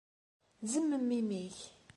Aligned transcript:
Zemmem 0.71 1.09
imi-k! 1.19 1.57